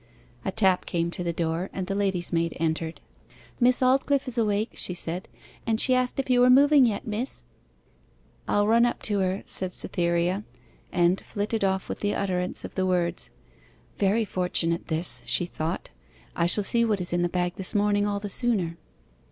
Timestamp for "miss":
3.59-3.81, 7.05-7.43